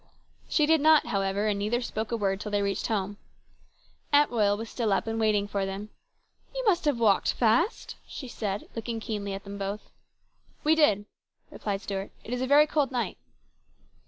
[0.49, 3.17] She did not, however, and neither spoke a word until they reached home.
[4.11, 5.89] Aunt Royal was still up and waiting for them."
[6.55, 9.91] You must have walked fast," she said, looking keenly at them both.
[10.63, 11.05] "We did,"
[11.51, 13.19] replied Stuart; "it is a very cold night."